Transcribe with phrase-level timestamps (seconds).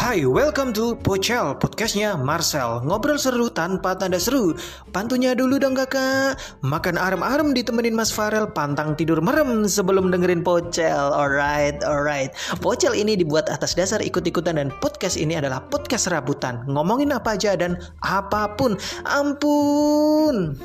[0.00, 2.80] Hai, welcome to Pocel, podcastnya Marcel.
[2.88, 4.56] Ngobrol seru tanpa tanda seru.
[4.96, 6.40] Pantunya dulu dong kakak.
[6.64, 11.12] Makan arem-arem ditemenin Mas Farel Pantang tidur merem sebelum dengerin Pocel.
[11.12, 12.32] Alright, alright.
[12.64, 17.52] Pocel ini dibuat atas dasar ikut-ikutan Dan podcast ini adalah podcast rabutan Ngomongin apa aja
[17.60, 18.80] dan apa pun.
[19.04, 20.56] Ampun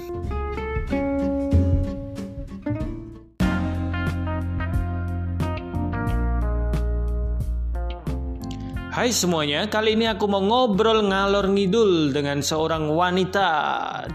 [8.95, 13.51] Hai semuanya, kali ini aku mau ngobrol ngalor ngidul dengan seorang wanita.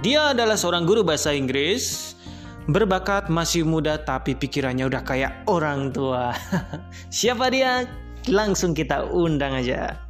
[0.01, 2.17] Dia adalah seorang guru bahasa Inggris,
[2.65, 6.33] berbakat masih muda tapi pikirannya udah kayak orang tua.
[7.13, 7.85] Siapa dia?
[8.33, 10.01] Langsung kita undang aja.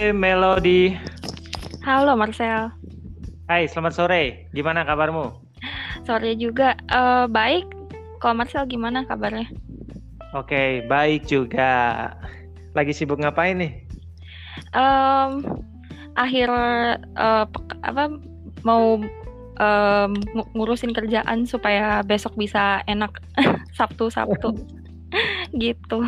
[0.00, 0.96] Hey Melody.
[1.84, 2.72] Halo Marcel.
[3.52, 4.48] Hai, selamat sore.
[4.56, 5.41] Gimana kabarmu?
[6.02, 6.74] Sore juga.
[6.90, 7.66] Uh, baik.
[8.18, 9.50] Kalau Marcel gimana kabarnya?
[10.32, 12.12] Oke, baik juga.
[12.72, 13.72] Lagi sibuk ngapain nih?
[14.72, 15.44] Um,
[16.16, 16.48] akhir
[17.18, 17.44] uh,
[17.84, 18.04] apa
[18.64, 19.00] mau
[19.58, 20.12] um,
[20.56, 23.12] ngurusin kerjaan supaya besok bisa enak
[23.78, 24.56] Sabtu Sabtu
[25.62, 26.00] gitu.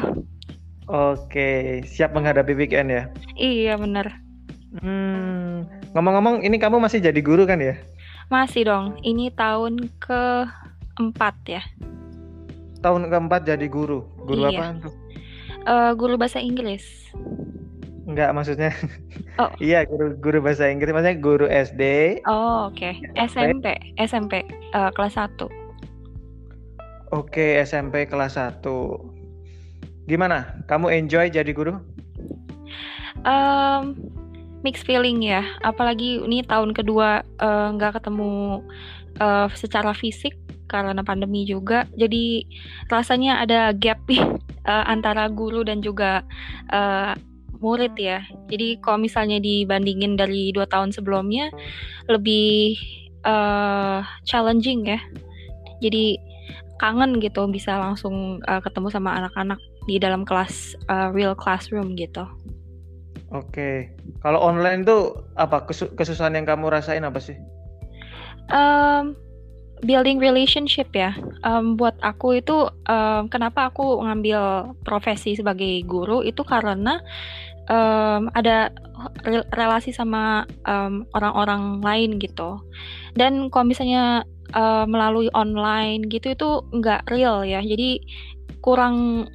[0.84, 3.02] Oke, siap menghadapi weekend ya?
[3.40, 4.20] Iya benar.
[4.84, 5.64] Hmm,
[5.96, 7.78] ngomong-ngomong, ini kamu masih jadi guru kan ya?
[8.32, 11.62] Masih dong, ini tahun keempat ya.
[12.80, 14.04] Tahun keempat jadi guru.
[14.24, 14.76] Guru iya.
[14.76, 14.94] apa tuh?
[15.64, 16.84] Uh, guru bahasa Inggris.
[18.04, 18.72] Enggak, maksudnya.
[19.40, 19.48] Oh.
[19.64, 21.82] iya, guru guru bahasa Inggris maksudnya guru SD.
[22.28, 22.76] Oh, oke.
[22.76, 23.00] Okay.
[23.16, 24.44] SMP, SMP
[24.76, 25.40] uh, kelas 1.
[25.40, 25.50] Oke,
[27.12, 28.60] okay, SMP kelas 1.
[30.04, 30.60] Gimana?
[30.68, 31.80] Kamu enjoy jadi guru?
[33.24, 33.96] Um,
[34.64, 35.44] mixed feeling ya.
[35.60, 37.22] Apalagi ini tahun kedua
[37.76, 38.32] nggak uh, ketemu
[39.20, 40.34] uh, secara fisik
[40.66, 41.84] karena pandemi juga.
[41.94, 42.48] Jadi
[42.88, 46.24] rasanya ada gap uh, antara guru dan juga
[46.72, 47.12] uh,
[47.60, 48.24] murid ya.
[48.48, 51.52] Jadi kalau misalnya dibandingin dari dua tahun sebelumnya
[52.08, 52.80] lebih
[53.28, 55.00] uh, challenging ya.
[55.84, 56.16] Jadi
[56.80, 62.24] kangen gitu bisa langsung uh, ketemu sama anak-anak di dalam kelas uh, real classroom gitu
[63.34, 63.90] Oke,
[64.22, 67.34] kalau online tuh apa kesusahan yang kamu rasain apa sih?
[68.54, 69.18] Um,
[69.82, 71.18] building relationship ya.
[71.42, 77.02] Um, buat aku itu um, kenapa aku ngambil profesi sebagai guru itu karena
[77.66, 78.70] um, ada
[79.50, 80.46] relasi sama
[81.10, 82.62] orang-orang um, lain gitu.
[83.18, 84.22] Dan kalau misalnya
[84.54, 87.58] uh, melalui online gitu itu nggak real ya.
[87.66, 87.98] Jadi
[88.62, 89.26] kurang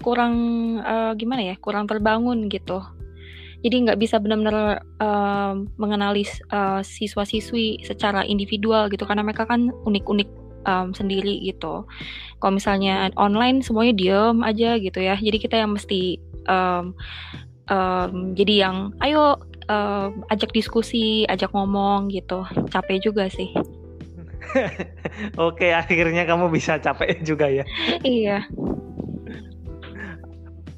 [0.00, 0.34] kurang
[0.80, 1.54] uh, gimana ya?
[1.60, 2.80] Kurang terbangun gitu
[3.62, 10.28] jadi nggak bisa benar-benar uh, mengenali uh, siswa-siswi secara individual gitu karena mereka kan unik-unik
[10.66, 11.86] um, sendiri gitu.
[12.42, 15.14] Kalau misalnya online semuanya diem aja gitu ya.
[15.14, 16.18] Jadi kita yang mesti
[16.50, 16.94] um,
[17.70, 19.38] um, jadi yang ayo
[19.70, 22.42] uh, ajak diskusi, ajak ngomong gitu.
[22.66, 23.50] Capek juga sih.
[25.38, 27.62] Oke, akhirnya kamu bisa capek juga ya.
[28.02, 28.42] iya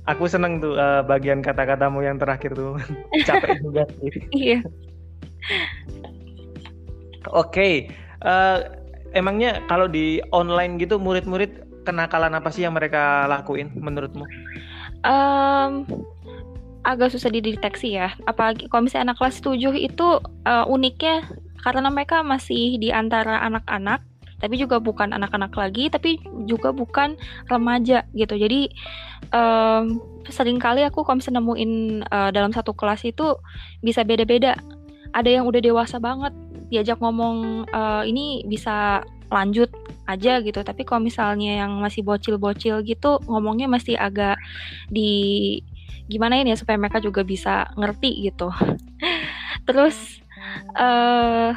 [0.04, 2.76] aku seneng tuh uh, bagian kata-katamu yang terakhir tuh.
[3.28, 4.12] Capek juga sih.
[4.32, 4.58] Iya.
[7.32, 7.74] Oke okay.
[8.24, 8.58] uh, eh,
[9.16, 14.24] emangnya kalau di online gitu murid-murid kenakalan apa sih yang mereka lakuin menurutmu?
[15.04, 15.84] Um,
[16.84, 18.12] agak susah dideteksi ya.
[18.28, 20.08] Apalagi kalau misalnya anak kelas 7 itu
[20.44, 21.24] uh, uniknya
[21.64, 24.04] karena mereka masih di antara anak-anak
[24.44, 27.16] tapi juga bukan anak-anak lagi tapi juga bukan
[27.48, 28.36] remaja gitu.
[28.36, 28.68] Jadi
[29.32, 31.72] um, sering kali aku kalau misalnya nemuin
[32.12, 33.40] uh, dalam satu kelas itu
[33.80, 34.52] bisa beda-beda.
[35.16, 36.36] Ada yang udah dewasa banget
[36.68, 39.00] diajak ngomong uh, ini bisa
[39.32, 39.72] lanjut
[40.04, 40.60] aja gitu.
[40.60, 44.36] Tapi kalau misalnya yang masih bocil-bocil gitu ngomongnya masih agak
[44.92, 45.64] di
[46.04, 48.52] gimana ini ya supaya mereka juga bisa ngerti gitu.
[49.66, 50.20] Terus
[50.76, 51.56] uh,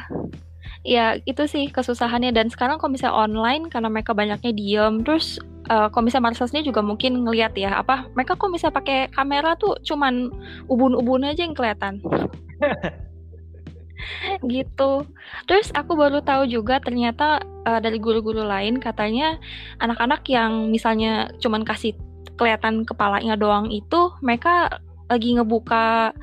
[0.88, 2.32] ya itu sih kesusahannya.
[2.32, 5.36] Dan sekarang kalau misalnya online karena mereka banyaknya diem terus
[5.68, 10.32] uh, kalau misalnya juga mungkin ngelihat ya apa mereka kok bisa pakai kamera tuh cuman
[10.72, 12.00] ubun-ubun aja yang kelihatan.
[14.46, 14.92] Gitu.
[15.50, 19.36] Terus aku baru tahu juga ternyata uh, dari guru-guru lain katanya
[19.82, 21.92] anak-anak yang misalnya cuman kasih
[22.38, 24.78] kelihatan kepalanya doang itu mereka
[25.10, 26.14] lagi ngebuka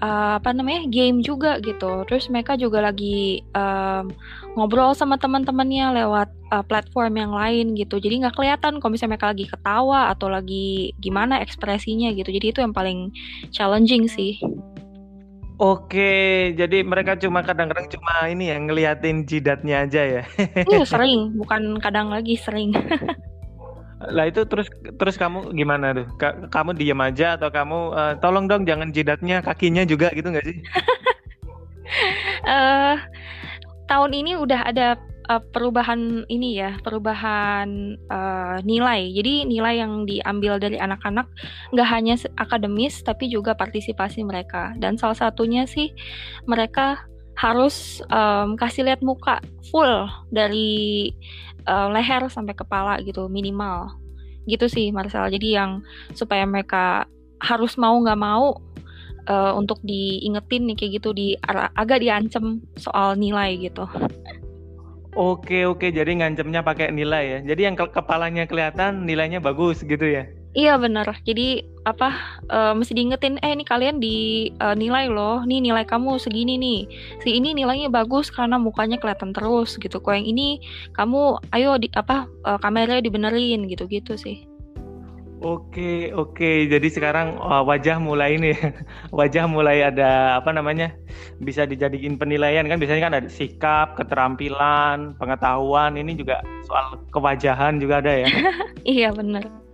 [0.00, 2.06] uh, apa namanya game juga gitu.
[2.06, 4.10] Terus mereka juga lagi um,
[4.56, 8.00] ngobrol sama teman-temannya lewat uh, platform yang lain gitu.
[8.00, 12.30] Jadi nggak kelihatan kalau misalnya mereka lagi ketawa atau lagi gimana ekspresinya gitu.
[12.30, 13.10] Jadi itu yang paling
[13.54, 14.38] challenging sih.
[15.58, 20.22] Oke, jadi mereka cuma kadang-kadang cuma ini ya ngeliatin jidatnya aja ya.
[20.54, 22.70] Iya sering, bukan kadang lagi sering.
[23.98, 26.06] Lah itu terus terus kamu gimana tuh?
[26.14, 30.46] Ka- kamu diem aja atau kamu uh, tolong dong jangan jidatnya, kakinya juga gitu nggak
[30.46, 30.58] sih?
[32.46, 32.94] uh,
[33.90, 34.94] tahun ini udah ada
[35.26, 39.10] uh, perubahan ini ya, perubahan uh, nilai.
[39.10, 41.26] Jadi nilai yang diambil dari anak-anak
[41.74, 44.78] nggak hanya akademis tapi juga partisipasi mereka.
[44.78, 45.90] Dan salah satunya sih
[46.46, 47.02] mereka
[47.38, 49.38] harus um, kasih lihat muka
[49.70, 51.14] full dari
[51.68, 53.92] uh, leher sampai kepala gitu minimal.
[54.48, 55.28] Gitu sih Marcel.
[55.28, 55.84] Jadi yang
[56.16, 57.04] supaya mereka
[57.38, 58.56] harus mau nggak mau
[59.28, 61.36] uh, untuk diingetin nih kayak gitu di
[61.76, 63.84] agak diancem soal nilai gitu.
[65.18, 67.38] Oke oke, jadi ngancemnya pakai nilai ya.
[67.52, 70.30] Jadi yang ke kepalanya kelihatan nilainya bagus gitu ya?
[70.56, 71.04] Iya benar.
[71.28, 76.16] Jadi apa uh, mesti diingetin, eh ini kalian di uh, nilai loh, nih nilai kamu
[76.16, 76.80] segini nih.
[77.20, 80.00] Si ini nilainya bagus karena mukanya kelihatan terus gitu.
[80.00, 80.64] Kok yang ini
[80.96, 84.48] kamu ayo di apa uh, kameranya dibenerin gitu-gitu sih.
[85.38, 86.66] Oke, oke.
[86.66, 88.56] Jadi sekarang uh, wajah mulai ini
[89.18, 90.96] wajah mulai ada apa namanya?
[91.38, 95.94] bisa dijadiin penilaian kan biasanya kan ada sikap, keterampilan, pengetahuan.
[95.94, 98.28] Ini juga soal kewajahan juga ada ya.
[98.98, 99.67] iya, benar.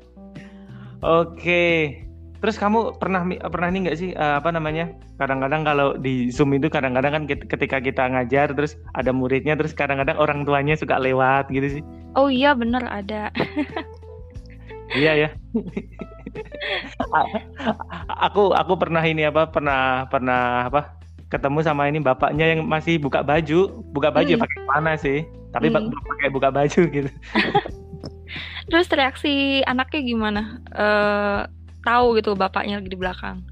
[1.04, 2.00] Oke.
[2.40, 4.92] Terus kamu pernah pernah nih nggak sih uh, apa namanya?
[5.16, 10.16] Kadang-kadang kalau di Zoom itu kadang-kadang kan ketika kita ngajar terus ada muridnya terus kadang-kadang
[10.20, 11.82] orang tuanya suka lewat gitu sih.
[12.16, 13.32] Oh iya benar ada.
[14.92, 15.28] Iya ya.
[18.28, 21.00] aku aku pernah ini apa pernah pernah apa
[21.32, 24.42] ketemu sama ini bapaknya yang masih buka baju, buka baju hmm.
[24.44, 25.24] pakai mana sih?
[25.50, 25.90] Tapi hmm.
[25.90, 27.10] pakai buka baju gitu.
[28.68, 30.42] Terus reaksi anaknya gimana?
[30.72, 31.40] Uh,
[31.84, 33.44] tahu gitu bapaknya lagi di belakang.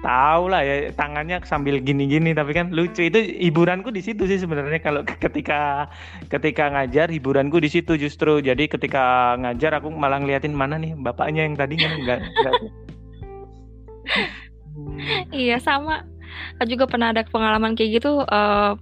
[0.00, 3.06] Tahu lah ya tangannya sambil gini-gini tapi kan lucu.
[3.06, 4.80] Itu hiburanku di situ sih sebenarnya.
[4.80, 5.92] Kalau ketika
[6.32, 8.40] ketika ngajar hiburanku di situ justru.
[8.40, 11.90] Jadi ketika ngajar aku malah ngeliatin mana nih bapaknya yang tadi kan?
[11.94, 12.54] Enggak, enggak.
[15.44, 16.02] iya sama.
[16.58, 18.24] Aku juga pernah ada pengalaman kayak gitu.
[18.24, 18.74] Uh,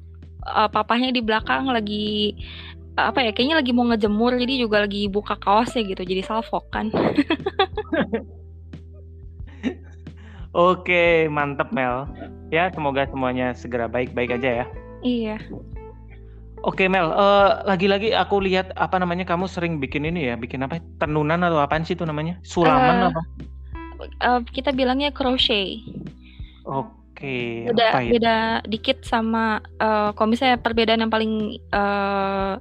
[0.47, 2.39] uh, papahnya di belakang lagi
[2.99, 6.91] apa ya kayaknya lagi mau ngejemur jadi juga lagi buka kaosnya gitu jadi salfok kan
[10.57, 12.09] Oke, mantep Mel.
[12.49, 14.67] Ya, semoga semuanya segera baik-baik aja ya.
[15.05, 15.37] Iya.
[16.67, 20.83] Oke Mel, uh, lagi-lagi aku lihat apa namanya kamu sering bikin ini ya, bikin apa?
[20.99, 22.43] Tenunan atau apaan sih itu namanya?
[22.43, 23.23] Sulaman uh, apa?
[24.19, 25.79] Uh, kita bilangnya crochet.
[26.67, 27.71] Oke.
[27.71, 28.11] Beda, apa ya?
[28.19, 28.37] beda
[28.67, 32.59] dikit sama uh, kalau misalnya perbedaan yang paling uh,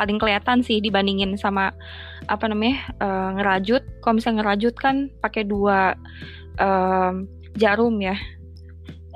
[0.00, 1.76] paling kelihatan sih dibandingin sama
[2.24, 3.84] apa namanya uh, ngerajut.
[4.00, 5.92] Kalau misalnya ngerajut kan pakai dua
[6.56, 7.28] um,
[7.60, 8.16] jarum ya.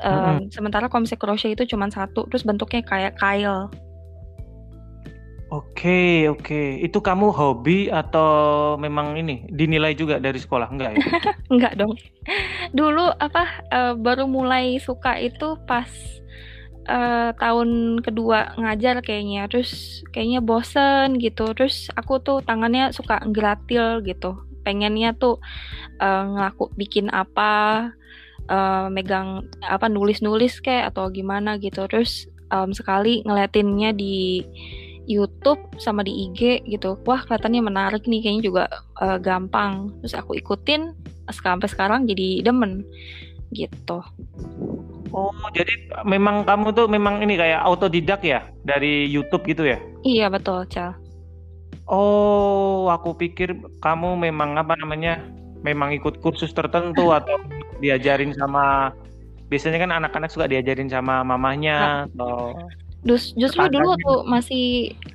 [0.05, 0.53] Um, mm-hmm.
[0.53, 3.73] Sementara kalau misalnya crochet itu cuma satu, terus bentuknya kayak kail.
[5.55, 6.83] Oke, oke.
[6.83, 10.69] Itu kamu hobi atau memang ini dinilai juga dari sekolah?
[10.69, 11.07] Enggak ya?
[11.53, 11.95] Enggak dong.
[12.75, 15.89] Dulu apa uh, baru mulai suka itu pas
[16.89, 19.49] uh, tahun kedua ngajar kayaknya.
[19.49, 21.53] Terus kayaknya bosen gitu.
[21.57, 24.41] Terus aku tuh tangannya suka gratil gitu.
[24.65, 25.41] Pengennya tuh
[26.01, 27.93] uh, ngelaku bikin apa
[28.49, 31.85] uh, megang apa nulis-nulis kayak atau gimana gitu.
[31.89, 34.45] Terus um, sekali ngeliatinnya di
[35.05, 36.97] YouTube sama di IG gitu.
[37.05, 38.25] Wah kelihatannya menarik nih.
[38.25, 38.65] Kayaknya juga
[39.01, 39.93] uh, gampang.
[40.01, 40.97] Terus aku ikutin
[41.29, 42.85] sampai sekarang jadi demen
[43.55, 44.03] gitu
[45.15, 45.71] Oh, jadi
[46.03, 49.79] memang kamu tuh memang ini kayak autodidak ya dari YouTube gitu ya?
[50.03, 50.99] Iya betul, Cal.
[51.87, 55.23] Oh, aku pikir kamu memang apa namanya,
[55.63, 57.39] memang ikut kursus tertentu atau
[57.79, 58.91] diajarin sama
[59.47, 62.59] biasanya kan anak-anak suka diajarin sama mamahnya atau
[63.05, 64.67] Dus, justru dulu waktu masih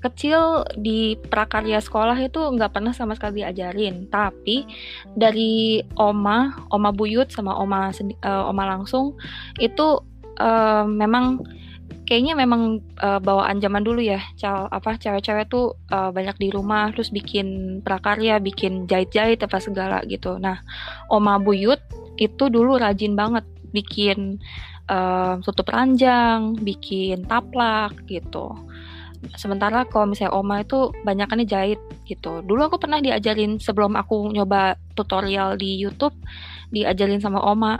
[0.05, 4.05] kecil di prakarya sekolah itu nggak pernah sama sekali diajarin.
[4.13, 4.61] Tapi
[5.17, 9.17] dari oma, oma buyut sama oma uh, oma langsung
[9.57, 9.97] itu
[10.37, 11.41] uh, memang
[12.05, 14.21] kayaknya memang uh, bawaan zaman dulu ya.
[14.37, 20.05] Cal apa cewek-cewek tuh uh, banyak di rumah terus bikin prakarya bikin jahit-jahit apa segala
[20.05, 20.37] gitu.
[20.37, 20.61] Nah
[21.09, 21.81] oma buyut
[22.21, 24.41] itu dulu rajin banget bikin
[24.89, 28.51] uh, tutup ranjang bikin taplak gitu.
[29.35, 32.41] Sementara kalau misalnya oma itu banyakannya jahit gitu.
[32.41, 36.15] Dulu aku pernah diajarin sebelum aku nyoba tutorial di YouTube
[36.73, 37.77] diajarin sama oma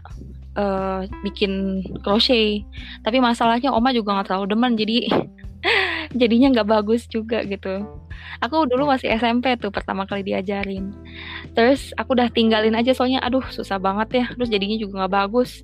[0.59, 2.63] uh, bikin crochet.
[3.01, 4.97] Tapi masalahnya oma juga nggak terlalu demen jadi
[6.19, 7.83] jadinya nggak bagus juga gitu
[8.39, 10.95] aku dulu masih SMP tuh pertama kali diajarin
[11.53, 15.63] terus aku udah tinggalin aja soalnya aduh susah banget ya terus jadinya juga nggak bagus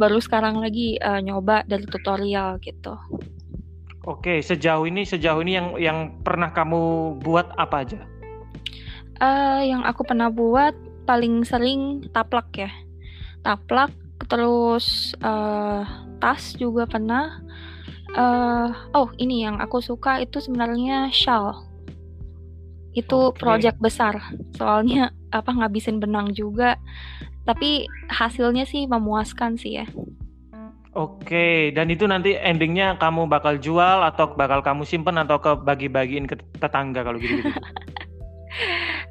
[0.00, 2.96] baru sekarang lagi uh, nyoba dari tutorial gitu
[4.06, 6.78] Oke, sejauh ini sejauh ini yang yang pernah kamu
[7.26, 7.98] buat apa aja?
[9.18, 10.78] Uh, yang aku pernah buat
[11.10, 12.70] paling sering taplak ya,
[13.42, 13.90] taplak
[14.30, 15.82] terus uh,
[16.22, 17.42] tas juga pernah.
[18.14, 21.65] Uh, oh ini yang aku suka itu sebenarnya shawl.
[22.96, 23.38] Itu okay.
[23.38, 24.18] project besar,
[24.56, 26.80] soalnya apa ngabisin benang juga,
[27.44, 29.86] tapi hasilnya sih memuaskan sih ya.
[30.96, 36.24] Oke, dan itu nanti endingnya kamu bakal jual atau bakal kamu simpen atau ke bagi-bagiin
[36.24, 37.52] ke tetangga kalau gitu-gitu?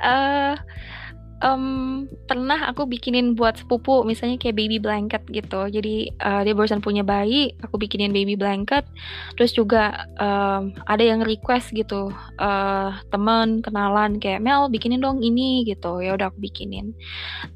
[0.02, 0.58] uh,
[1.44, 5.68] um, pernah aku bikinin buat sepupu misalnya kayak baby blanket gitu.
[5.68, 8.88] Jadi uh, dia barusan punya bayi aku bikinin baby blanket.
[9.36, 15.68] Terus juga um, ada yang request gitu uh, teman kenalan kayak Mel bikinin dong ini
[15.68, 16.00] gitu.
[16.00, 16.96] Ya udah aku bikinin.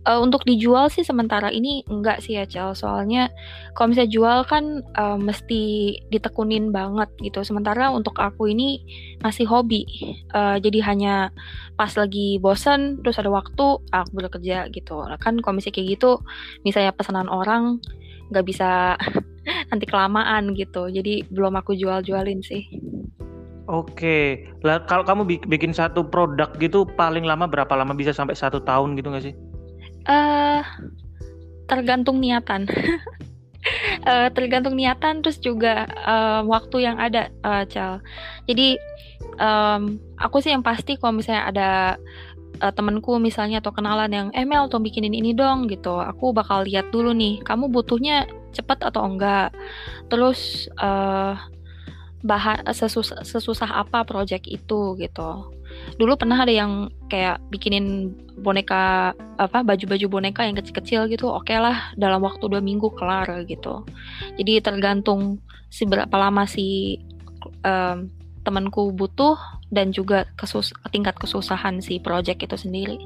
[0.03, 2.75] Uh, untuk dijual sih sementara ini enggak sih ya Cel.
[2.75, 3.31] Soalnya
[3.77, 7.45] kalau misalnya jual kan uh, mesti ditekunin banget gitu.
[7.45, 8.81] Sementara untuk aku ini
[9.23, 9.85] masih hobi.
[10.31, 11.15] Uh, jadi hanya
[11.79, 16.17] pas lagi bosen terus ada waktu aku bekerja gitu kan komisi kayak gitu
[16.65, 17.77] misalnya pesanan orang
[18.33, 18.97] nggak bisa
[19.69, 22.65] nanti kelamaan gitu jadi belum aku jual-jualin sih
[23.69, 28.57] Oke, lah kalau kamu bikin satu produk gitu paling lama berapa lama bisa sampai satu
[28.65, 29.37] tahun gitu nggak sih?
[30.09, 30.65] Eh, uh,
[31.69, 32.65] tergantung niatan.
[34.09, 38.01] uh, tergantung niatan terus juga uh, waktu yang ada, uh, Cal.
[38.49, 38.73] Jadi
[39.37, 41.69] um, aku sih yang pasti kalau misalnya ada
[42.61, 45.99] uh, temenku misalnya atau kenalan yang eh Mel bikinin ini dong gitu.
[45.99, 49.55] Aku bakal lihat dulu nih kamu butuhnya cepet atau enggak?
[50.11, 51.35] Terus uh,
[52.19, 55.29] bahan sesusah, sesusah apa project itu gitu.
[55.95, 61.61] Dulu pernah ada yang kayak bikinin boneka apa baju-baju boneka yang kecil-kecil gitu oke okay
[61.61, 63.87] lah dalam waktu dua minggu kelar gitu.
[64.35, 65.39] Jadi tergantung
[65.71, 66.99] seberapa lama si
[67.63, 68.09] um,
[68.43, 69.37] temanku butuh
[69.69, 72.97] dan juga kesus tingkat kesusahan si project itu sendiri.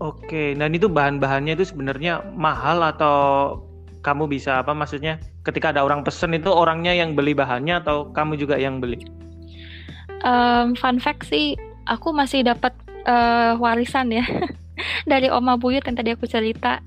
[0.00, 3.18] Oke, dan itu bahan-bahannya itu sebenarnya mahal atau
[4.00, 8.40] kamu bisa apa maksudnya ketika ada orang pesen itu orangnya yang beli bahannya atau kamu
[8.40, 9.04] juga yang beli?
[10.24, 11.52] Um, fun fact sih,
[11.84, 12.72] aku masih dapat
[13.04, 14.24] uh, warisan ya
[15.10, 16.80] dari Oma Buyut yang tadi aku cerita.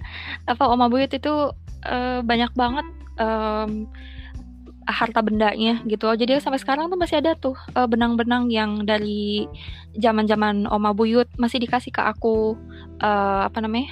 [0.50, 1.54] Apa Oma Buyut itu
[1.86, 2.88] uh, banyak banget
[3.22, 3.86] um,
[4.88, 6.08] harta bendanya gitu.
[6.16, 9.48] Jadi sampai sekarang tuh masih ada tuh benang benang-benang yang dari
[9.98, 12.58] zaman-zaman Oma Buyut masih dikasih ke aku
[13.02, 13.90] uh, apa namanya?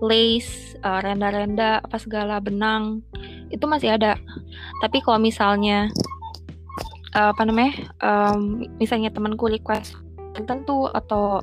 [0.00, 3.04] lace, uh, renda-renda, apa segala benang.
[3.52, 4.16] Itu masih ada.
[4.80, 5.92] Tapi kalau misalnya
[7.12, 7.76] uh, apa namanya?
[8.00, 9.96] Um, misalnya temanku request
[10.32, 11.42] tertentu atau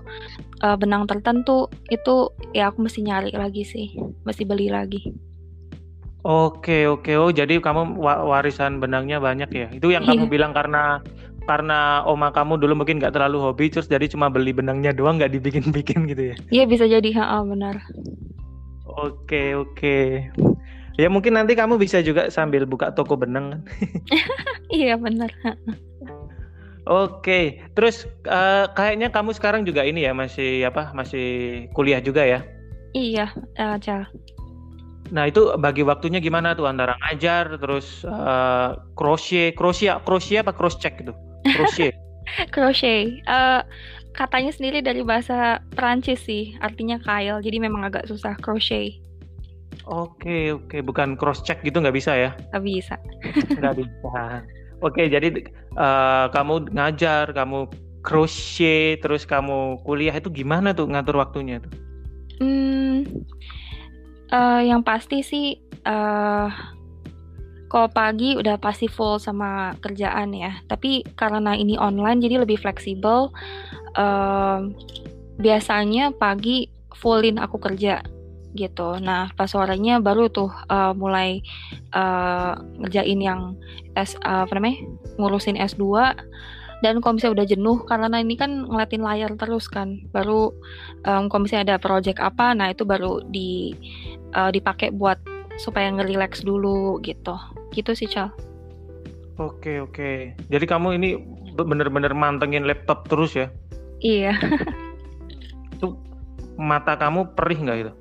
[0.64, 3.94] uh, benang tertentu itu ya aku mesti nyari lagi sih,
[4.26, 5.14] mesti beli lagi.
[6.28, 7.16] Oke oke.
[7.16, 9.68] Oh, jadi kamu warisan benangnya banyak ya?
[9.72, 10.32] Itu yang kamu iya.
[10.36, 11.00] bilang karena
[11.48, 15.32] karena oma kamu dulu mungkin nggak terlalu hobi, terus jadi cuma beli benangnya doang nggak
[15.40, 16.36] dibikin-bikin gitu ya?
[16.52, 17.80] Iya bisa jadi, ha, benar.
[18.84, 20.28] Oke oke.
[21.00, 23.62] Ya mungkin nanti kamu bisa juga sambil buka toko benang kan?
[24.68, 25.32] Iya benar.
[26.84, 30.92] Oke, terus uh, kayaknya kamu sekarang juga ini ya masih apa?
[30.92, 32.44] Masih kuliah juga ya?
[32.92, 33.80] Iya, uh,
[35.12, 40.76] Nah itu bagi waktunya gimana tuh antara ngajar terus uh, crochet, crochet, crochet apa cross
[40.80, 41.14] check itu?
[41.56, 41.96] Crochet.
[42.56, 43.24] crochet.
[43.28, 43.64] Uh,
[44.12, 47.40] katanya sendiri dari bahasa Perancis sih, artinya kail.
[47.40, 49.00] Jadi memang agak susah crochet.
[49.88, 52.32] Oke oke, bukan cross check gitu nggak bisa ya?
[52.52, 52.96] Nggak bisa.
[53.60, 54.44] nggak bisa.
[54.84, 55.34] Oke, jadi
[55.74, 57.66] uh, kamu ngajar, kamu
[58.06, 61.74] crochet, terus kamu kuliah itu gimana tuh ngatur waktunya tuh?
[62.38, 63.02] Hmm,
[64.28, 65.56] Uh, yang pasti sih,
[65.88, 66.52] uh,
[67.68, 73.32] kalau pagi udah pasti full sama kerjaan ya, tapi karena ini online jadi lebih fleksibel,
[73.96, 74.60] uh,
[75.40, 78.04] biasanya pagi fullin aku kerja,
[78.56, 79.00] gitu.
[79.00, 81.40] Nah, pas sorenya baru tuh, uh, mulai,
[81.96, 83.56] uh, ngerjain yang
[83.96, 84.84] S uh, apa namanya,
[85.16, 85.84] ngurusin S2
[86.82, 90.54] dan kalau misalnya udah jenuh karena ini kan ngeliatin layar terus kan baru
[91.10, 93.74] um, kalau misalnya ada project apa nah itu baru di
[94.38, 95.18] uh, dipakai buat
[95.58, 97.34] supaya ngerileks dulu gitu.
[97.74, 98.30] Gitu sih Cal
[99.38, 100.38] oke oke.
[100.50, 101.18] Jadi kamu ini
[101.58, 103.50] bener-bener mantengin laptop terus ya?
[104.02, 104.38] Iya.
[105.78, 105.98] Itu
[106.58, 107.94] mata kamu perih nggak itu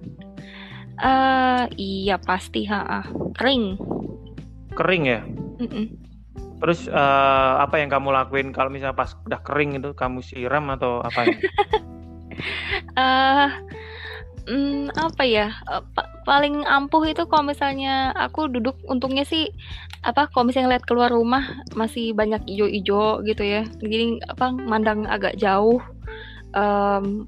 [1.00, 3.04] uh, iya pasti ha,
[3.36, 3.76] kering.
[4.76, 5.20] Kering ya?
[5.60, 5.86] Mm-mm.
[6.56, 11.04] Terus uh, apa yang kamu lakuin kalau misalnya pas udah kering itu kamu siram atau
[11.04, 11.28] apa?
[12.96, 13.48] uh,
[14.46, 15.52] hmm, apa ya?
[15.66, 19.50] Uh, pa paling ampuh itu kalau misalnya aku duduk untungnya sih
[20.02, 23.62] apa kalau misalnya lihat keluar rumah masih banyak ijo-ijo gitu ya.
[23.82, 25.82] Jadi apa mandang agak jauh
[26.54, 27.26] um,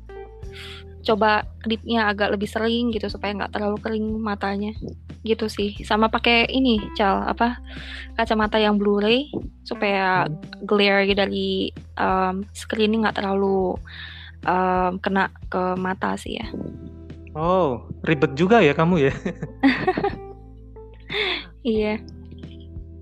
[1.06, 4.72] coba kedipnya agak lebih sering gitu supaya nggak terlalu kering matanya.
[5.26, 5.78] Gitu sih.
[5.82, 7.58] Sama pakai ini cal apa
[8.14, 9.30] kacamata yang Blu-ray
[9.66, 10.26] supaya
[10.64, 13.78] glare dari um, screening nggak terlalu
[14.46, 16.46] um, kena ke mata sih ya
[17.38, 19.12] oh ribet juga ya kamu ya
[21.78, 21.95] iya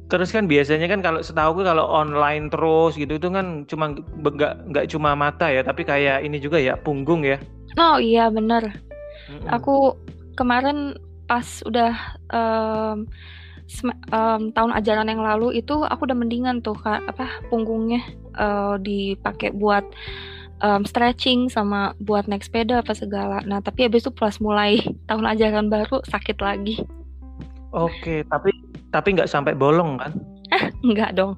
[0.06, 4.70] terus kan biasanya kan kalau setahu gue kalau online terus gitu itu kan cuma nggak
[4.70, 7.40] nggak cuma mata ya tapi kayak ini juga ya punggung ya
[7.76, 8.72] Oh iya bener.
[9.28, 9.48] Mm-mm.
[9.52, 10.00] Aku
[10.34, 10.96] kemarin
[11.28, 11.92] pas udah
[12.32, 13.04] um,
[14.14, 18.00] um, tahun ajaran yang lalu itu aku udah mendingan tuh kak, apa punggungnya
[18.40, 19.84] uh, dipakai buat
[20.64, 23.42] um, stretching sama buat naik sepeda apa segala.
[23.44, 26.84] Nah tapi habis itu pas mulai tahun ajaran baru sakit lagi.
[27.74, 28.54] Oke, tapi
[28.94, 30.12] tapi nggak sampai bolong kan?
[30.86, 31.36] Enggak dong.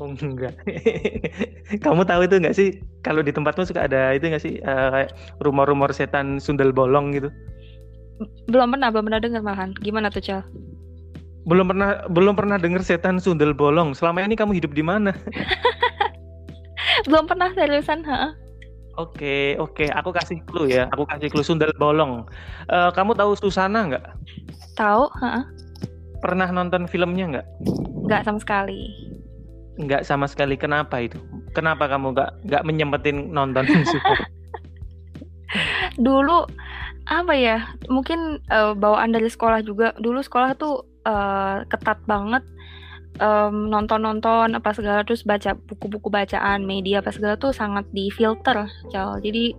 [0.00, 0.56] Oh, enggak.
[1.84, 2.68] Kamu tahu itu enggak sih?
[3.04, 5.10] Kalau di tempatmu suka ada itu enggak sih uh, kayak
[5.44, 7.28] rumor-rumor setan sundel bolong gitu?
[8.48, 9.70] Belum pernah, belum pernah dengar malahan.
[9.80, 10.40] Gimana tuh, Cal?
[11.44, 13.92] Belum pernah belum pernah dengar setan sundel bolong.
[13.92, 15.12] Selama ini kamu hidup di mana?
[17.06, 18.34] belum pernah seriusan, ha?
[18.98, 20.90] Oke, oke, aku kasih clue ya.
[20.92, 22.26] Aku kasih clue sundel bolong.
[22.68, 24.04] Uh, kamu tahu Susana nggak?
[24.74, 25.46] Tahu, ha?
[26.20, 27.46] Pernah nonton filmnya nggak?
[28.04, 28.82] Nggak sama sekali.
[29.80, 30.58] Nggak sama sekali.
[30.60, 31.16] Kenapa itu?
[31.56, 33.64] Kenapa kamu nggak nggak menyempetin nonton
[36.06, 36.44] Dulu
[37.08, 37.72] apa ya?
[37.88, 39.96] Mungkin uh, bawaan dari sekolah juga.
[39.96, 42.44] Dulu sekolah tuh uh, ketat banget
[43.18, 49.18] um, nonton-nonton apa segala terus baca buku-buku bacaan media apa segala tuh sangat difilter cal
[49.18, 49.56] jadi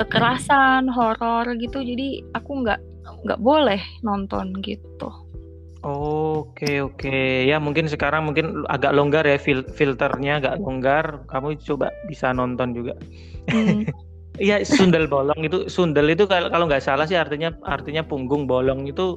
[0.00, 2.80] kekerasan horor gitu jadi aku nggak
[3.26, 5.10] nggak boleh nonton gitu
[5.86, 11.94] Oke oke ya mungkin sekarang mungkin agak longgar ya fil filternya agak longgar kamu coba
[12.10, 12.98] bisa nonton juga.
[13.46, 13.86] Hmm.
[14.42, 18.90] Iya sundel bolong itu sundel itu kalau kalau nggak salah sih artinya artinya punggung bolong
[18.90, 19.14] itu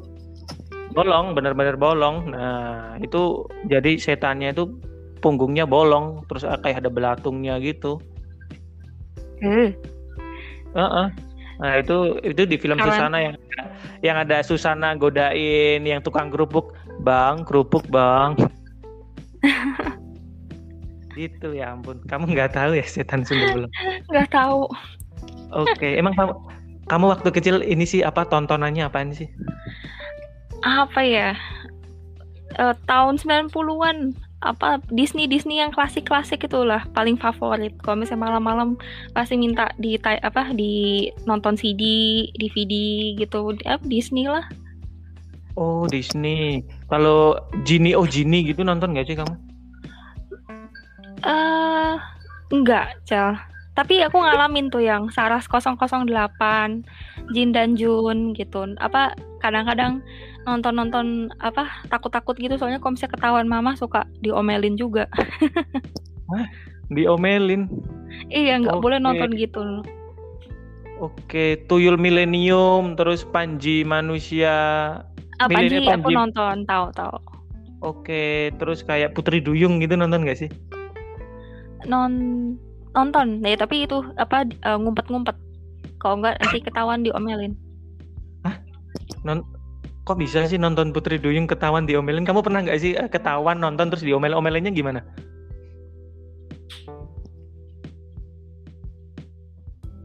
[0.93, 2.33] bolong benar-benar bolong.
[2.33, 4.69] Nah itu jadi setannya itu
[5.19, 8.01] punggungnya bolong terus kayak ada belatungnya gitu.
[9.39, 9.71] Hmm.
[10.73, 11.07] Uh -uh.
[11.59, 12.87] Nah itu itu di film Keren.
[12.89, 13.35] Susana yang
[13.99, 16.71] yang ada Susana godain yang tukang kerupuk,
[17.03, 18.35] bang kerupuk bang.
[21.19, 23.71] itu ya ampun, kamu nggak tahu ya setan Sunda belum?
[24.07, 24.71] Nggak tahu.
[25.51, 25.91] Oke, okay.
[25.99, 26.31] emang kamu
[26.87, 29.27] kamu waktu kecil ini sih apa tontonannya apa sih?
[30.63, 31.29] Apa ya?
[32.57, 37.75] Uh, tahun 90-an apa Disney Disney yang klasik-klasik itulah paling favorit.
[37.83, 38.79] Kalau misalnya malam-malam
[39.11, 41.83] pasti minta di apa di nonton CD,
[42.39, 42.73] DVD
[43.19, 43.51] gitu.
[43.67, 44.47] Apa Disney lah.
[45.59, 46.63] Oh, Disney.
[46.87, 47.35] Kalau
[47.67, 49.35] Genie oh Genie gitu nonton gak sih kamu?
[51.19, 51.99] Eh, uh,
[52.55, 53.35] enggak, Cel.
[53.79, 56.03] Tapi aku ngalamin tuh yang Saras 008,
[57.31, 58.75] Jin dan Jun gitu.
[58.75, 60.03] Apa kadang-kadang
[60.43, 65.07] nonton-nonton apa takut-takut gitu soalnya kalau misalnya ketahuan mama suka diomelin juga.
[66.35, 66.47] Hah?
[66.91, 67.71] Diomelin?
[68.27, 68.83] Iya nggak okay.
[68.83, 69.63] boleh nonton gitu.
[70.99, 74.51] Oke, Tuyul Milenium, terus Panji Manusia.
[75.39, 77.15] Ah, Panji, Panji aku nonton, tahu tahu.
[77.79, 80.51] Oke, terus kayak Putri Duyung gitu nonton gak sih?
[81.87, 82.11] Non
[82.93, 85.37] nonton, ya tapi itu apa uh, ngumpet-ngumpet.
[85.99, 87.53] Kalau enggak nanti ketahuan diomelin.
[88.47, 88.55] Hah?
[89.27, 89.43] Non
[90.07, 92.25] kok bisa sih nonton Putri Duyung ketahuan diomelin?
[92.25, 95.03] Kamu pernah nggak sih eh, ketahuan nonton terus diomel-omelinnya gimana?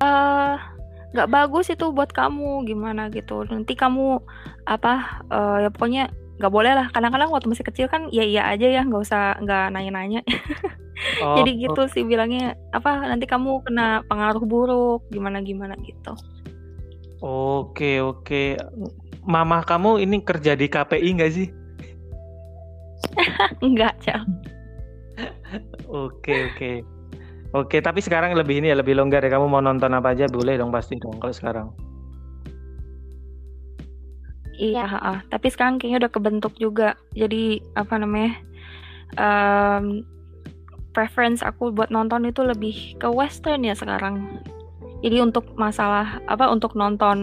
[0.04, 0.60] Uh,
[1.16, 3.46] nggak bagus itu buat kamu gimana gitu.
[3.48, 4.18] Nanti kamu
[4.66, 6.86] apa uh, ya pokoknya nggak boleh lah.
[6.90, 10.22] Kadang-kadang waktu masih kecil kan ya iya aja ya nggak usah nggak nanya-nanya.
[11.18, 11.90] Oh, Jadi gitu oh.
[11.90, 16.14] sih bilangnya apa nanti kamu kena pengaruh buruk gimana gimana gitu.
[17.18, 18.54] Oke oke
[19.26, 21.50] mama kamu ini kerja di KPI nggak sih?
[23.66, 24.22] Enggak, Cel.
[25.90, 26.72] Oke, oke.
[27.54, 29.30] Oke, tapi sekarang lebih ini ya, lebih longgar ya.
[29.30, 31.66] Kamu mau nonton apa aja boleh dong pasti dong kalau sekarang.
[34.54, 36.94] Iya, uh, tapi sekarang kayaknya udah kebentuk juga.
[37.14, 38.38] Jadi apa namanya?
[39.14, 40.06] Um,
[40.94, 44.38] preference aku buat nonton itu lebih ke western ya sekarang.
[45.02, 47.18] Jadi untuk masalah apa untuk nonton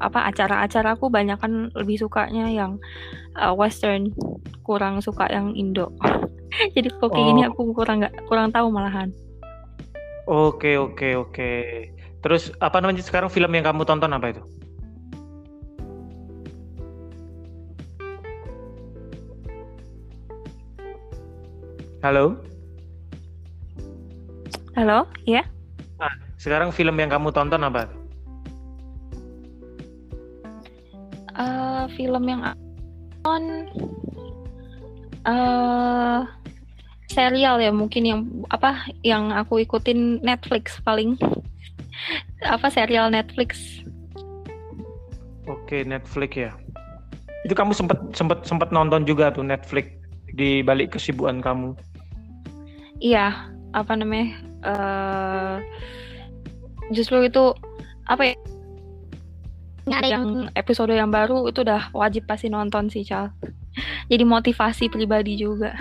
[0.00, 2.78] apa acara-acara aku banyak kan lebih sukanya yang
[3.36, 4.14] uh, western.
[4.62, 5.90] Kurang suka yang Indo.
[6.74, 7.28] Jadi kok kayak oh.
[7.34, 9.10] gini aku kurang nggak kurang tahu malahan.
[10.30, 11.52] Oke oke oke.
[12.24, 14.42] Terus apa namanya sekarang film yang kamu tonton apa itu
[22.04, 22.36] Halo?
[24.76, 25.40] Halo, ya?
[25.96, 27.88] Nah, sekarang film yang kamu tonton apa?
[31.32, 32.44] Uh, film yang
[33.24, 33.72] on
[35.24, 36.28] uh,
[37.08, 38.20] serial ya mungkin yang
[38.52, 41.16] apa yang aku ikutin Netflix paling
[42.44, 43.80] apa serial Netflix.
[45.48, 46.52] Oke Netflix ya.
[47.48, 49.88] Itu kamu sempat sempat sempat nonton juga tuh Netflix
[50.36, 51.93] di balik kesibukan kamu.
[53.02, 54.28] Iya, apa namanya?
[54.64, 55.56] Uh,
[56.94, 57.54] justru itu
[58.06, 58.36] apa ya?
[59.84, 63.28] yang episode yang baru itu udah wajib pasti nonton sih, Cal.
[64.08, 65.76] Jadi motivasi pribadi juga.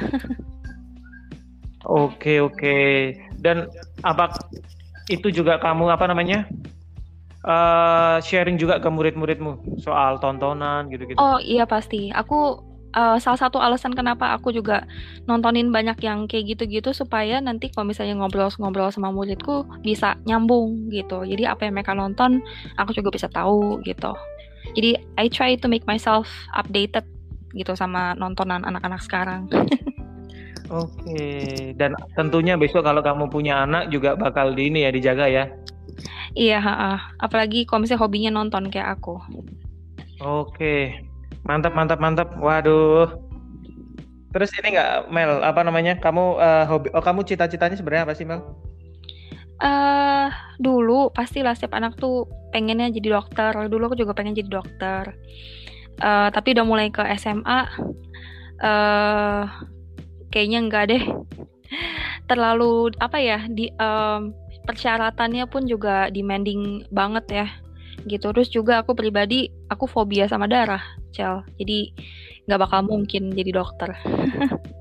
[1.88, 2.78] oke, oke.
[3.40, 3.72] Dan
[4.04, 4.36] apa
[5.08, 6.48] itu juga kamu apa namanya?
[7.44, 11.20] Uh, sharing juga ke murid-muridmu soal tontonan gitu-gitu.
[11.20, 12.12] Oh, iya pasti.
[12.12, 12.60] Aku
[12.94, 14.86] uh, salah satu alasan kenapa aku juga
[15.26, 21.26] nontonin banyak yang kayak gitu-gitu supaya nanti kalau misalnya ngobrol-ngobrol sama muridku bisa nyambung gitu.
[21.26, 22.40] Jadi apa yang mereka nonton
[22.78, 24.14] aku juga bisa tahu gitu.
[24.74, 27.04] Jadi I try to make myself updated
[27.54, 29.46] gitu sama nontonan anak-anak sekarang.
[30.74, 35.46] Oke, dan tentunya besok kalau kamu punya anak juga bakal di ini ya dijaga ya.
[36.34, 39.22] Iya, uh, apalagi kalau misalnya hobinya nonton kayak aku.
[40.24, 41.04] Oke,
[41.44, 42.30] Mantap, mantap, mantap.
[42.40, 43.12] Waduh.
[44.34, 46.00] Terus ini nggak Mel, apa namanya?
[46.00, 48.42] Kamu uh, hobi oh kamu cita-citanya sebenarnya apa sih, Mel?
[49.62, 50.28] Eh, uh,
[50.58, 53.54] dulu pastilah setiap anak tuh pengennya jadi dokter.
[53.70, 55.14] Dulu aku juga pengen jadi dokter.
[56.02, 57.64] Uh, tapi udah mulai ke SMA uh,
[58.66, 59.44] eh,
[60.34, 61.04] kayaknya enggak deh.
[62.32, 64.34] Terlalu apa ya, di um,
[64.66, 67.48] persyaratannya pun juga demanding banget ya
[68.06, 68.32] gitu.
[68.32, 70.82] Terus juga aku pribadi aku fobia sama darah
[71.14, 71.94] cel jadi
[72.50, 73.96] nggak bakal mungkin jadi dokter.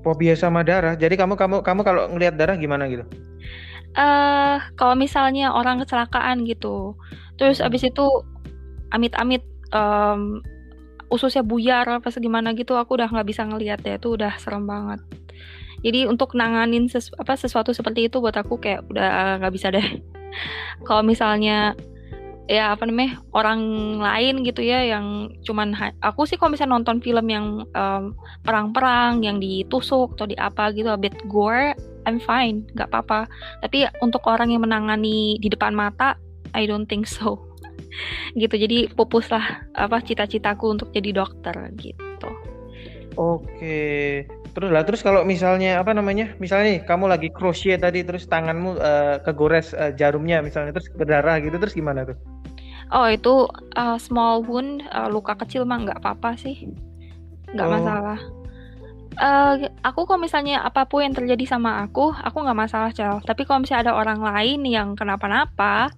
[0.00, 0.96] Fobia sama darah?
[0.96, 3.04] Jadi kamu kamu kamu kalau ngelihat darah gimana gitu?
[3.92, 6.96] Eh uh, kalau misalnya orang kecelakaan gitu.
[7.36, 7.68] Terus hmm.
[7.68, 8.06] abis itu
[8.90, 9.44] amit-amit
[9.76, 10.40] um,
[11.12, 14.00] ususnya buyar apa segimana gitu aku udah nggak bisa ngelihat ya.
[14.00, 15.04] Itu udah serem banget.
[15.80, 19.84] Jadi untuk nanganin ses apa sesuatu seperti itu buat aku kayak udah nggak bisa deh.
[20.86, 21.76] Kalau misalnya
[22.50, 23.62] ya apa namanya orang
[24.02, 25.70] lain gitu ya yang cuman
[26.02, 30.90] aku sih kalau misalnya nonton film yang perang perang-perang yang ditusuk atau di apa gitu
[30.90, 33.30] a bit gore I'm fine nggak apa-apa.
[33.62, 36.18] Tapi untuk orang yang menangani di depan mata
[36.56, 37.38] I don't think so.
[38.40, 42.30] Gitu jadi pupus lah apa cita-citaku untuk jadi dokter gitu.
[43.14, 48.26] Oke terus lah terus kalau misalnya apa namanya misalnya nih kamu lagi crochet tadi terus
[48.26, 52.18] tanganmu uh, kegores uh, jarumnya misalnya terus berdarah gitu terus gimana tuh
[52.90, 53.46] Oh itu
[53.78, 56.66] uh, small wound, uh, luka kecil mah nggak apa-apa sih,
[57.54, 57.72] nggak oh.
[57.78, 58.20] masalah.
[59.20, 63.20] Uh, aku kalau misalnya apa pun yang terjadi sama aku, aku nggak masalah cel.
[63.20, 65.92] Tapi kalau misalnya ada orang lain yang kenapa-napa,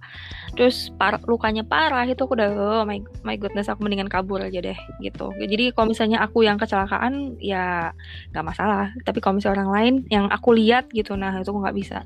[0.57, 4.59] terus par lukanya parah itu aku udah oh my my goodness aku mendingan kabur aja
[4.59, 5.31] deh gitu.
[5.39, 7.95] Jadi kalau misalnya aku yang kecelakaan ya
[8.35, 8.91] nggak masalah.
[9.05, 12.03] Tapi kalau misalnya orang lain yang aku lihat gitu, nah itu aku nggak bisa.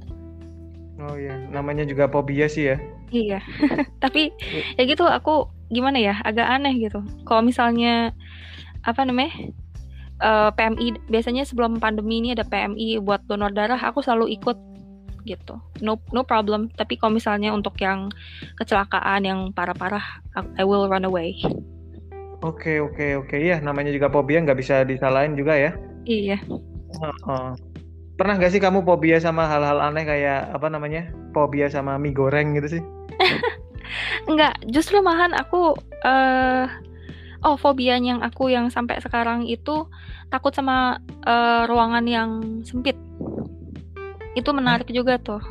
[0.97, 2.77] Oh iya, namanya juga fobia sih ya.
[3.13, 3.39] Iya.
[4.03, 4.33] Tapi
[4.75, 7.05] ya gitu aku gimana ya, agak aneh gitu.
[7.27, 8.13] Kalau misalnya
[8.81, 9.33] apa namanya?
[10.17, 14.57] Uh, eh, PMI biasanya sebelum pandemi ini ada PMI buat donor darah, aku selalu ikut
[15.29, 15.62] gitu.
[15.86, 16.73] No no problem.
[16.73, 18.10] Tapi kalau misalnya untuk yang
[18.57, 20.23] kecelakaan yang parah-parah,
[20.57, 21.38] I will run away.
[22.41, 25.71] Oke oke oke ya namanya juga fobia nggak bisa disalahin juga ya.
[26.07, 26.41] Iya.
[26.97, 27.51] Uh, uh
[28.17, 32.58] pernah gak sih kamu fobia sama hal-hal aneh kayak apa namanya fobia sama mie goreng
[32.58, 32.84] gitu sih
[34.30, 36.65] Enggak, justru malahan aku uh,
[37.45, 39.88] oh fobia yang aku yang sampai sekarang itu
[40.27, 42.30] takut sama uh, ruangan yang
[42.67, 42.99] sempit.
[44.36, 45.41] Itu menarik juga tuh.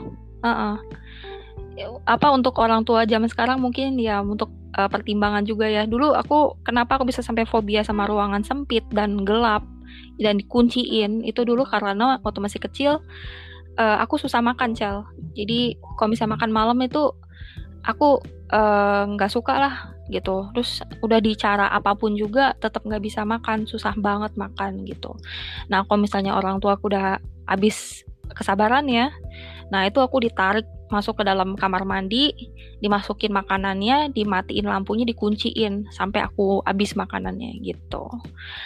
[0.44, 0.76] Uh -uh.
[2.09, 5.88] Apa untuk orang tua zaman sekarang mungkin ya untuk uh, pertimbangan juga ya.
[5.88, 9.64] Dulu aku kenapa aku bisa sampai fobia sama ruangan sempit dan gelap
[10.20, 11.24] dan dikunciin.
[11.24, 13.00] Itu dulu karena waktu masih kecil
[13.76, 15.05] uh, aku susah makan cel
[15.37, 17.12] jadi kalau misalnya makan malam itu
[17.87, 18.18] aku
[18.50, 19.74] eh, nggak uh, suka lah
[20.11, 20.50] gitu.
[20.55, 23.62] Terus udah dicara apa pun juga tetap nggak bisa makan.
[23.62, 25.14] Susah banget makan gitu.
[25.70, 28.02] Nah kalau misalnya orang tua aku udah habis
[28.35, 29.12] kesabaran ya
[29.70, 32.31] nah itu aku ditarik masuk ke dalam kamar mandi,
[32.79, 38.07] dimasukin makanannya, dimatiin lampunya, dikunciin sampai aku habis makanannya gitu.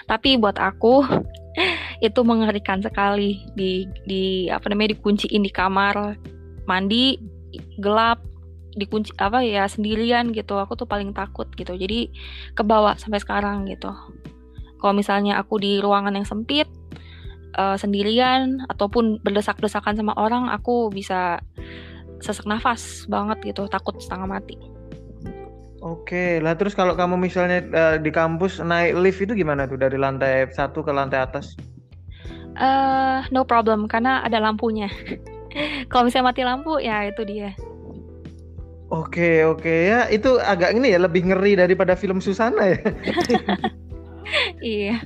[0.04, 1.04] Tapi buat aku
[2.06, 3.40] itu mengerikan sekali.
[3.56, 6.16] Di di apa namanya dikunciin di kamar
[6.68, 7.16] mandi
[7.80, 8.20] gelap
[8.76, 10.60] dikunci apa ya sendirian gitu.
[10.60, 11.72] Aku tuh paling takut gitu.
[11.74, 12.12] Jadi
[12.52, 13.90] kebawa sampai sekarang gitu.
[14.80, 16.68] Kalau misalnya aku di ruangan yang sempit
[17.58, 21.42] uh, sendirian ataupun berdesak-desakan sama orang aku bisa
[22.20, 24.56] sesak nafas banget gitu takut setengah mati
[25.80, 29.96] Oke, lah terus kalau kamu misalnya uh, di kampus naik lift itu gimana tuh dari
[29.96, 31.56] lantai satu ke lantai atas?
[32.60, 34.92] Uh, no problem karena ada lampunya.
[35.90, 37.56] kalau misalnya mati lampu ya itu dia.
[38.92, 42.78] Oke oke ya itu agak ini ya lebih ngeri daripada film Susana ya.
[44.60, 45.00] iya.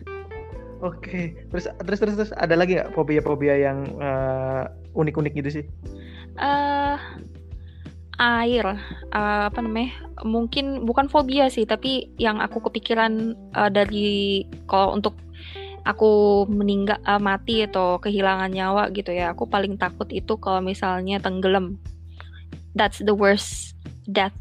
[0.82, 3.94] Oke terus terus terus terus ada lagi nggak fobia-fobia yang
[4.90, 5.64] unik unik-unik gitu sih?
[6.38, 6.96] Uh,
[8.18, 8.64] air
[9.10, 9.90] uh, apa namanya
[10.22, 15.18] mungkin bukan fobia sih tapi yang aku kepikiran uh, dari kalau untuk
[15.84, 21.20] aku meninggal uh, mati atau kehilangan nyawa gitu ya aku paling takut itu kalau misalnya
[21.20, 21.76] tenggelam.
[22.74, 23.78] That's the worst
[24.10, 24.34] death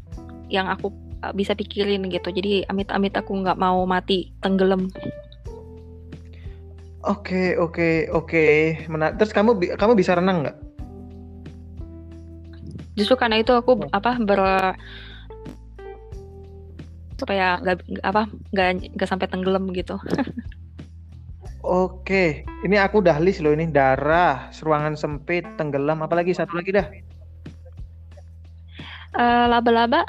[0.50, 0.90] yang aku
[1.22, 2.32] uh, bisa pikirin gitu.
[2.32, 4.90] Jadi amit-amit aku nggak mau mati tenggelam.
[7.04, 8.44] Oke oke oke.
[8.88, 10.73] Terus kamu kamu bisa renang nggak
[12.94, 13.90] justru karena itu aku oh.
[13.90, 14.40] apa ber
[17.14, 19.98] supaya nggak apa nggak nggak sampai tenggelam gitu
[21.64, 26.84] Oke, ini aku udah list loh ini darah, ruangan sempit, tenggelam, apalagi satu lagi dah.
[29.16, 30.04] Uh, laba-laba,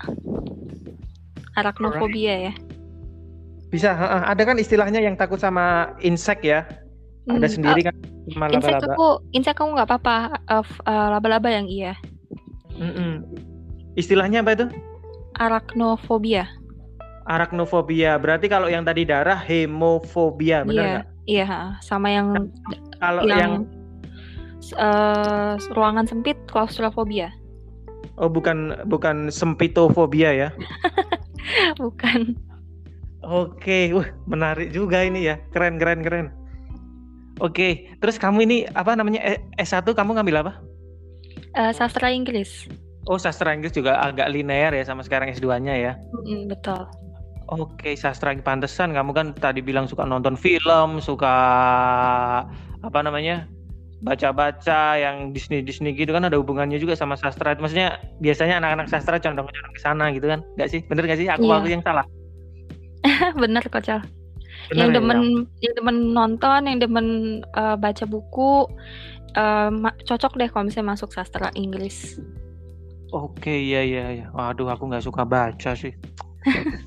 [1.56, 2.54] arachnofobia ya.
[3.72, 6.68] Bisa, uh, ada kan istilahnya yang takut sama insek ya?
[7.32, 7.96] Ada hmm, sendiri uh, kan
[8.36, 8.68] sama laba-laba.
[8.76, 10.16] Insek aku, insek aku nggak apa-apa,
[10.52, 11.96] uh, uh, laba-laba yang iya.
[12.80, 13.24] Mm-mm.
[13.96, 14.68] Istilahnya apa itu?
[15.40, 16.48] Arachnofobia.
[17.26, 18.20] Arachnofobia.
[18.20, 21.08] Berarti kalau yang tadi darah hemofobia, benar iya, nggak?
[21.26, 21.46] Iya,
[21.82, 22.46] sama yang nah,
[23.02, 23.54] kalau yang, yang
[24.78, 27.34] uh, ruangan sempit klaustrofobia.
[28.16, 30.50] Oh, bukan bukan sempitofobia ya?
[31.82, 32.38] bukan.
[33.26, 35.42] Oke, wah menarik juga ini ya.
[35.50, 36.28] Keren keren keren.
[37.44, 40.54] Oke, terus kamu ini apa namanya e, S1 kamu ngambil apa?
[41.56, 42.68] Uh, sastra Inggris.
[43.08, 45.94] Oh, sastra Inggris juga agak linear ya sama sekarang S2-nya ya?
[46.28, 46.84] Mm, betul.
[47.48, 51.36] Oke, sastra pantesan kamu kan tadi bilang suka nonton film, suka
[52.82, 53.46] apa namanya?
[54.06, 57.58] baca-baca yang Disney Disney gitu kan ada hubungannya juga sama sastra.
[57.58, 60.46] Maksudnya biasanya anak-anak sastra condong-condong ke sana gitu kan?
[60.62, 60.86] Gak sih?
[60.86, 61.28] Bener gak sih?
[61.32, 61.58] Aku iya.
[61.58, 62.06] aku yang salah.
[63.42, 64.02] Bener kocel.
[64.74, 65.70] yang ya, demen ya.
[65.70, 67.08] yang demen nonton, yang demen
[67.54, 68.66] uh, baca buku,
[69.36, 69.70] uh,
[70.08, 72.20] cocok deh kalau misalnya masuk sastra Inggris.
[73.14, 74.26] Oke, iya iya iya.
[74.34, 75.94] Waduh, aku nggak suka baca sih.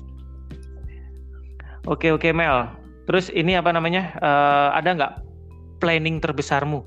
[1.91, 2.69] oke oke Mel.
[3.09, 4.13] Terus ini apa namanya?
[4.21, 5.13] Uh, ada nggak
[5.81, 6.85] planning terbesarmu?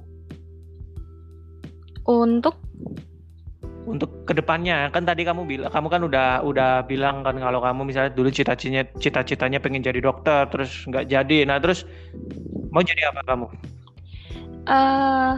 [2.06, 2.54] Untuk
[3.82, 7.82] untuk ke depannya kan tadi kamu bilang kamu kan udah udah bilang kan kalau kamu
[7.82, 11.82] misalnya dulu cita-citanya cita-citanya pengen jadi dokter terus nggak jadi nah terus
[12.70, 13.50] mau jadi apa kamu
[14.66, 15.34] uh,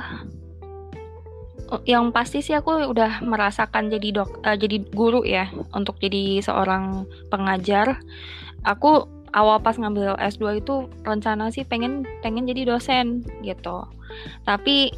[1.88, 7.08] yang pasti sih aku udah merasakan jadi dok uh, jadi guru ya untuk jadi seorang
[7.32, 7.98] pengajar.
[8.64, 13.84] Aku awal pas ngambil S2 itu rencana sih pengen pengen jadi dosen gitu.
[14.46, 14.94] Tapi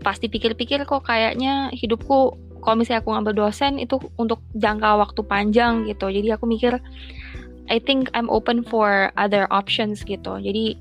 [0.00, 5.86] pasti pikir-pikir kok kayaknya hidupku kalau misalnya aku ngambil dosen itu untuk jangka waktu panjang
[5.86, 6.08] gitu.
[6.10, 6.80] Jadi aku mikir
[7.66, 10.38] I think I'm open for other options gitu.
[10.38, 10.78] Jadi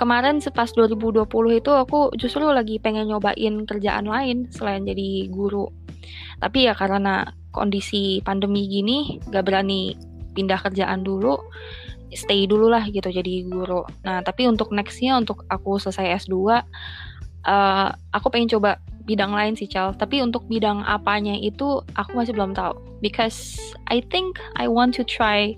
[0.00, 1.28] kemarin sepas 2020
[1.60, 5.68] itu aku justru lagi pengen nyobain kerjaan lain selain jadi guru.
[6.40, 9.92] Tapi ya karena kondisi pandemi gini gak berani
[10.32, 11.36] pindah kerjaan dulu,
[12.16, 13.84] stay dulu lah gitu jadi guru.
[14.00, 16.64] Nah tapi untuk nextnya untuk aku selesai S2, uh,
[17.44, 19.92] eh, aku pengen coba bidang lain sih Cal.
[19.92, 22.72] Tapi untuk bidang apanya itu aku masih belum tahu.
[23.04, 23.60] Because
[23.92, 25.52] I think I want to try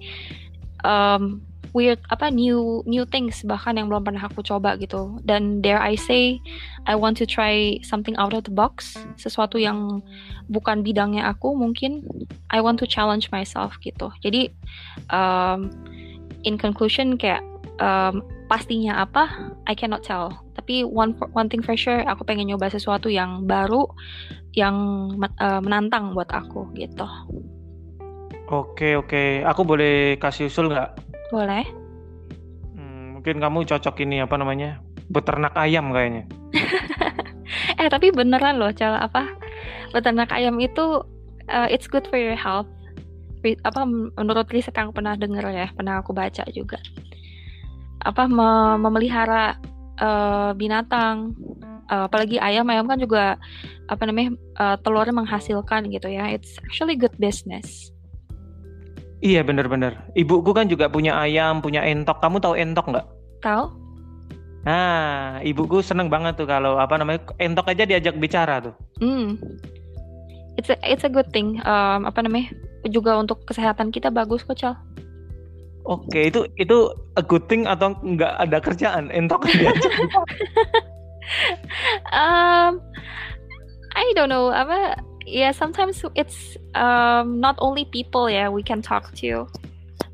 [0.83, 5.20] um, weird apa new new things bahkan yang belum pernah aku coba gitu.
[5.24, 6.38] Dan dare I say
[6.85, 10.04] I want to try something out of the box sesuatu yang
[10.52, 12.04] bukan bidangnya aku mungkin
[12.52, 14.12] I want to challenge myself gitu.
[14.20, 14.52] Jadi
[15.08, 15.72] um,
[16.44, 17.40] in conclusion kayak
[17.80, 18.20] um,
[18.52, 20.32] pastinya apa I cannot tell.
[20.52, 23.88] Tapi one one thing for sure aku pengen nyoba sesuatu yang baru
[24.52, 24.76] yang
[25.40, 27.08] uh, menantang buat aku gitu.
[28.52, 31.12] Oke oke, aku boleh kasih usul nggak?
[31.33, 31.64] Boleh.
[32.77, 34.85] Hmm, mungkin kamu cocok ini apa namanya?
[35.09, 36.29] Beternak ayam kayaknya.
[37.81, 39.33] eh tapi beneran loh, cara apa?
[39.92, 41.05] peternak ayam itu
[41.53, 42.66] uh, it's good for your health.
[43.68, 43.85] Apa
[44.16, 46.81] menurut riset yang pernah dengar ya, pernah aku baca juga.
[48.03, 49.61] Apa memelihara
[50.01, 51.37] uh, binatang,
[51.90, 53.37] uh, apalagi ayam, ayam kan juga
[53.90, 56.33] apa namanya uh, telurnya menghasilkan gitu ya.
[56.33, 57.92] It's actually good business.
[59.22, 60.11] Iya benar-benar.
[60.18, 62.18] Ibuku kan juga punya ayam, punya entok.
[62.18, 63.06] Kamu tahu entok nggak?
[63.38, 63.64] Tahu.
[64.66, 68.74] Nah, ibuku seneng banget tuh kalau apa namanya entok aja diajak bicara tuh.
[68.98, 69.38] Hmm
[70.56, 72.52] it's a it's a good thing um, apa namanya
[72.90, 74.74] juga untuk kesehatan kita bagus kok Cal.
[75.82, 79.42] Oke itu itu a good thing atau nggak ada kerjaan entok
[82.14, 82.78] um,
[83.98, 88.82] I don't know apa yeah, sometimes it's um, not only people ya yeah, we can
[88.82, 89.42] talk to ya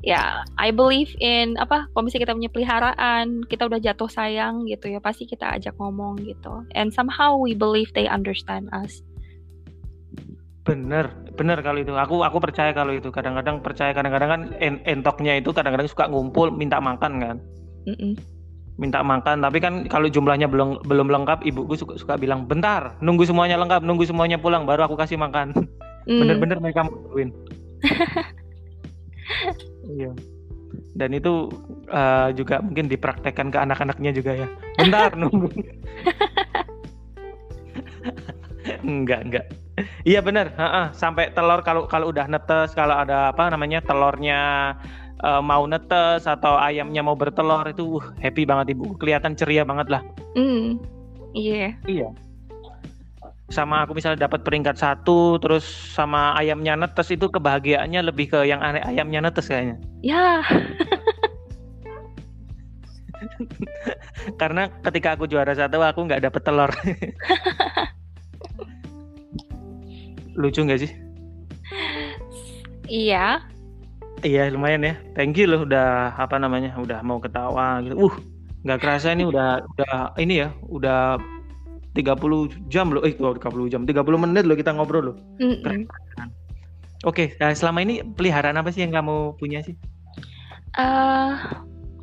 [0.03, 4.87] yeah, I believe in apa kalau misalnya kita punya peliharaan kita udah jatuh sayang gitu
[4.91, 9.03] ya pasti kita ajak ngomong gitu and somehow we believe they understand us
[10.69, 11.97] Bener, bener kalau itu.
[11.97, 13.09] Aku aku percaya kalau itu.
[13.09, 14.41] Kadang-kadang percaya, kadang-kadang kan
[14.85, 17.37] entoknya itu kadang-kadang suka ngumpul minta makan kan.
[17.89, 18.13] Mm -mm.
[18.79, 23.27] Minta makan, tapi kan kalau jumlahnya belum belum lengkap, ibuku suka suka bilang bentar, nunggu
[23.27, 25.51] semuanya lengkap, nunggu semuanya pulang, baru aku kasih makan.
[26.09, 26.25] Mm.
[26.25, 27.29] Bener-bener mereka maluin.
[29.93, 30.09] iya.
[30.97, 31.53] Dan itu
[31.91, 34.47] uh, juga mungkin dipraktekkan ke anak-anaknya juga ya.
[34.79, 35.53] Bentar nunggu.
[38.81, 39.45] enggak, enggak.
[40.01, 40.51] Iya benar,
[40.91, 44.75] sampai telur kalau kalau udah netes, kalau ada apa namanya telurnya
[45.23, 49.89] uh, mau netes atau ayamnya mau bertelur itu uh, happy banget ibu, kelihatan ceria banget
[49.91, 50.01] lah.
[50.35, 50.79] Mm.
[51.35, 51.55] Iya.
[51.55, 51.73] Yeah.
[51.85, 52.09] Iya.
[53.49, 58.61] Sama aku misalnya dapat peringkat satu, terus sama ayamnya netes itu kebahagiaannya lebih ke yang
[58.61, 59.81] aneh ayamnya netes kayaknya.
[60.05, 60.45] Ya.
[64.39, 66.69] Karena ketika aku juara satu aku nggak dapet telur.
[70.39, 70.91] lucu nggak sih?
[72.87, 73.43] Iya.
[74.23, 74.93] Iya lumayan ya.
[75.15, 77.95] Thank you loh udah apa namanya udah mau ketawa gitu.
[77.95, 78.15] Uh
[78.59, 81.15] nggak kerasa ini udah udah ini ya udah
[81.95, 83.01] 30 jam loh.
[83.07, 85.17] Eh 30 jam 30 menit loh kita ngobrol loh.
[85.39, 85.81] Mm -mm.
[87.07, 89.71] Oke, okay, nah selama ini peliharaan apa sih yang kamu punya sih?
[90.75, 91.39] Uh,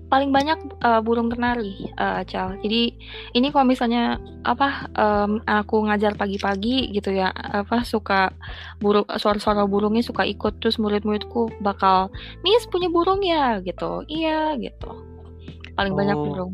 [0.07, 2.55] paling banyak uh, burung kenari, uh, Cal.
[2.63, 2.95] Jadi
[3.35, 8.31] ini kalau misalnya apa um, aku ngajar pagi-pagi gitu ya, apa suka
[8.79, 12.15] burung suara-suara burungnya suka ikut terus murid-muridku bakal,
[12.47, 14.07] "Miss punya burung ya?" gitu.
[14.07, 14.91] "Iya." gitu.
[15.75, 15.99] Paling oh.
[15.99, 16.53] banyak burung.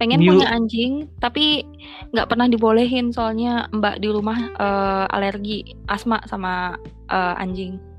[0.00, 0.32] Pengen New...
[0.32, 1.62] punya anjing, tapi
[2.10, 6.74] nggak pernah dibolehin soalnya Mbak di rumah uh, alergi asma sama
[7.12, 7.89] uh, anjing.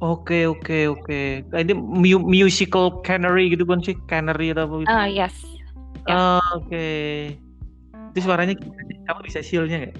[0.00, 1.44] Oke oke oke.
[1.52, 3.92] Nah, ini mu musical canary gitu kan sih?
[4.08, 4.88] Canary atau apa gitu?
[4.88, 5.36] Ah, uh, yes.
[6.08, 6.40] Yeah.
[6.40, 6.72] Uh, oke.
[6.72, 7.36] Okay.
[8.16, 8.56] Itu suaranya
[9.04, 9.96] kamu bisa siulnya nggak?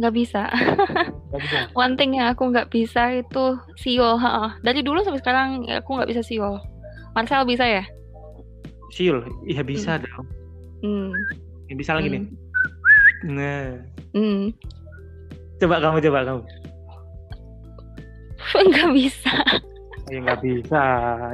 [0.00, 0.42] Nggak bisa.
[1.32, 1.58] Gak bisa.
[1.84, 4.16] One thing yang aku nggak bisa itu siul.
[4.16, 6.56] Ha Dari dulu sampai sekarang aku nggak bisa siul.
[7.12, 7.84] Marcel bisa ya?
[8.92, 9.20] Siul?
[9.44, 10.04] Iya bisa hmm.
[10.04, 10.26] dong.
[10.80, 11.12] Hmm.
[11.76, 12.16] Bisa lagi hmm.
[12.16, 12.24] nih.
[13.36, 13.68] Nah.
[14.16, 14.44] Hmm.
[15.60, 16.42] Coba kamu coba kamu.
[18.70, 19.34] nggak bisa
[20.06, 20.84] ya nggak bisa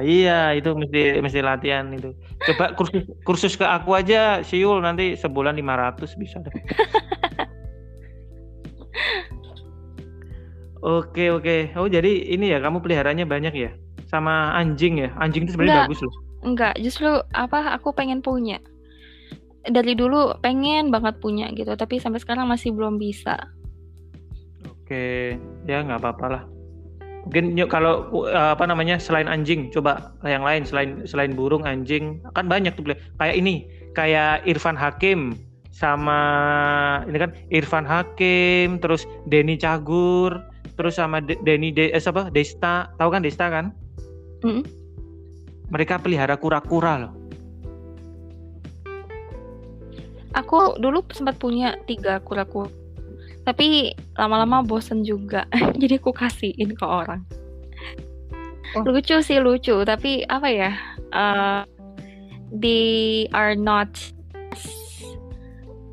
[0.01, 2.09] iya itu mesti mesti latihan itu
[2.49, 6.53] coba kursus kursus ke aku aja siul nanti sebulan 500 bisa deh
[10.83, 11.71] Oke oke.
[11.79, 13.71] Oh jadi ini ya kamu peliharanya banyak ya?
[14.11, 15.15] Sama anjing ya?
[15.15, 16.13] Anjing itu sebenarnya bagus loh.
[16.43, 18.59] Enggak, justru apa aku pengen punya.
[19.63, 23.39] Dari dulu pengen banget punya gitu, tapi sampai sekarang masih belum bisa.
[24.67, 26.43] Oke, ya nggak apa-apa lah.
[27.23, 32.19] Mungkin yuk kalau uh, apa namanya selain anjing, coba yang lain selain selain burung, anjing,
[32.35, 33.63] kan banyak tuh kayak ini,
[33.95, 35.39] kayak Irfan Hakim
[35.71, 36.19] sama
[37.07, 40.43] ini kan Irfan Hakim, terus Denny Cagur,
[40.75, 43.71] terus sama Denny De, eh, apa Desta, tahu kan Desta kan?
[44.43, 44.63] Mm -hmm.
[45.71, 47.13] Mereka pelihara kura-kura loh.
[50.35, 52.82] Aku dulu sempat punya tiga kura-kura
[53.43, 55.43] tapi lama-lama bosen juga.
[55.81, 57.23] Jadi aku kasihin ke orang.
[58.73, 58.81] Oh.
[58.89, 59.85] lucu sih lucu.
[59.85, 60.71] Tapi apa ya
[61.13, 61.61] uh,
[62.49, 63.91] they are not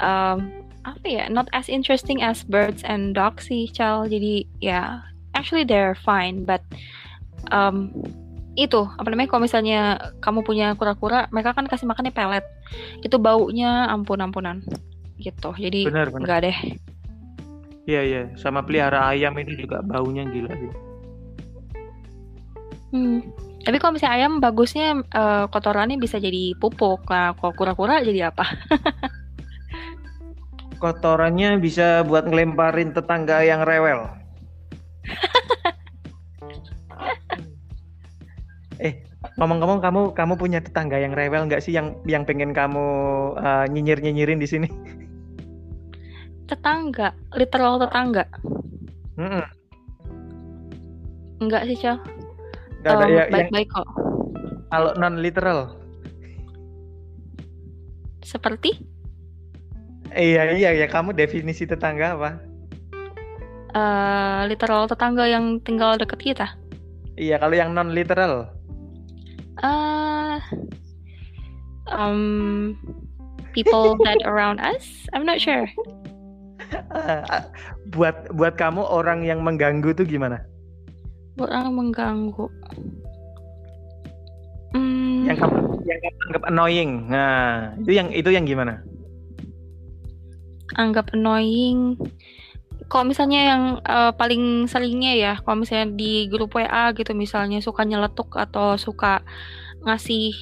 [0.01, 0.49] um,
[0.89, 4.07] apa ya not as interesting as birds and dogs sih Chal.
[4.09, 4.89] Jadi ya yeah,
[5.37, 6.65] actually they're fine but
[7.53, 7.93] um,
[8.59, 9.81] itu apa namanya kalau misalnya
[10.25, 12.47] kamu punya kura-kura mereka kan kasih makannya pelet.
[13.03, 14.63] Itu baunya ampun ampunan
[15.21, 15.53] gitu.
[15.53, 16.59] Jadi nggak deh
[17.89, 20.73] Iya iya, sama pelihara ayam ini juga baunya gila sih.
[22.91, 23.23] Hmm.
[23.61, 27.05] Tapi kalau misalnya ayam bagusnya uh, kotorannya bisa jadi pupuk.
[27.09, 28.45] Nah, kalau kura-kura jadi apa?
[30.81, 34.09] kotorannya bisa buat ngelemparin tetangga yang rewel.
[38.81, 39.05] eh,
[39.37, 42.81] ngomong-ngomong kamu kamu punya tetangga yang rewel nggak sih yang yang pengen kamu
[43.37, 44.69] uh, nyinyir-nyinyirin di sini?
[46.51, 48.27] Tetangga, literal tetangga.
[49.15, 49.45] Mm -mm.
[51.47, 52.03] Enggak sih, Cel.
[52.83, 53.87] Enggak ada ya, baik-baik kok.
[54.75, 55.79] Kalau non literal.
[58.27, 58.83] Seperti?
[60.11, 62.31] Iya iya ya kamu definisi tetangga apa?
[63.71, 66.47] Uh, literal tetangga yang tinggal dekat kita.
[67.15, 68.51] Iya kalau yang non literal.
[69.63, 70.43] Uh,
[71.95, 72.75] um,
[73.55, 75.71] people that around us, I'm not sure.
[77.95, 80.47] Buat buat kamu orang yang mengganggu tuh gimana?
[81.35, 82.47] Buat orang mengganggu.
[84.71, 85.27] Hmm.
[85.27, 86.91] Yang kamu yang kamu anggap annoying.
[87.11, 88.87] Nah, itu yang itu yang gimana?
[90.79, 91.99] anggap annoying
[92.91, 97.87] kalau misalnya yang uh, paling seringnya ya kalau misalnya di grup WA gitu misalnya suka
[97.87, 99.23] nyeletuk atau suka
[99.87, 100.35] ngasih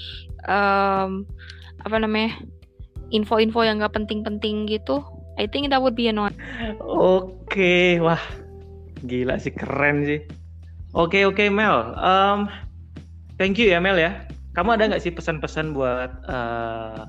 [0.49, 1.29] um,
[1.85, 2.41] apa namanya
[3.13, 5.05] info-info yang gak penting-penting gitu
[5.39, 6.37] I think that would be annoying
[6.83, 8.03] oke okay.
[8.03, 8.21] wah
[9.07, 10.21] gila sih keren sih
[10.93, 12.51] oke okay, oke okay, Mel um,
[13.39, 14.27] thank you ya Mel ya
[14.59, 17.07] kamu ada nggak sih pesan-pesan buat uh,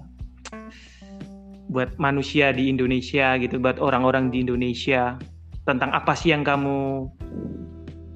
[1.70, 5.16] buat manusia di Indonesia gitu, buat orang-orang di Indonesia
[5.70, 7.06] tentang apa sih yang kamu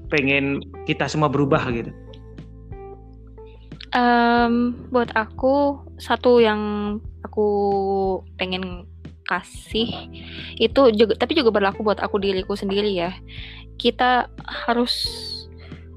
[0.10, 1.94] pengen kita semua berubah gitu?
[3.94, 7.48] Um, buat aku satu yang aku
[8.42, 8.90] pengen
[9.26, 9.90] kasih
[10.60, 13.12] itu juga tapi juga berlaku buat aku diriku sendiri ya.
[13.80, 15.08] Kita harus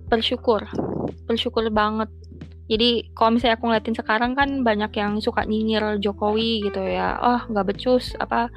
[0.09, 0.65] bersyukur,
[1.27, 2.09] bersyukur banget
[2.67, 7.15] jadi kalau misalnya aku ngeliatin sekarang kan banyak yang suka nyinyir Jokowi gitu ya.
[7.23, 8.51] Oh nggak becus apa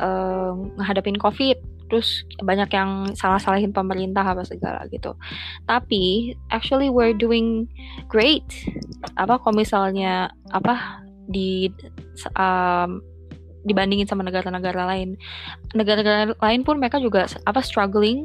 [0.00, 1.88] uh, ngehadapin COVID.
[1.88, 5.16] Terus banyak yang salah-salahin pemerintah apa segala gitu.
[5.64, 7.64] Tapi actually we're doing
[8.12, 8.44] great.
[9.16, 11.00] Apa kalau misalnya apa
[11.32, 11.72] di
[12.36, 13.00] um,
[13.66, 15.18] dibandingin sama negara-negara lain.
[15.74, 18.24] Negara-negara lain pun mereka juga apa struggling,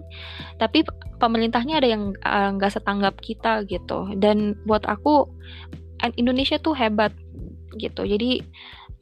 [0.61, 0.85] tapi
[1.17, 4.13] pemerintahnya ada yang eh, nggak uh, setanggap kita gitu.
[4.15, 5.27] Dan buat aku
[6.17, 7.13] Indonesia tuh hebat
[7.77, 8.05] gitu.
[8.05, 8.41] Jadi